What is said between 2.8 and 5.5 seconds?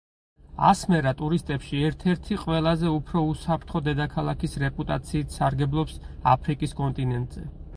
უფრო უსაფრთხო დედაქალაქის რეპუტაციით